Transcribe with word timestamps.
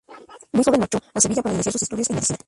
Muy 0.51 0.63
joven 0.63 0.79
marchó 0.79 0.97
a 1.13 1.21
Sevilla 1.21 1.43
para 1.43 1.53
iniciar 1.53 1.73
sus 1.73 1.83
estudios 1.83 2.09
en 2.09 2.15
medicina. 2.15 2.37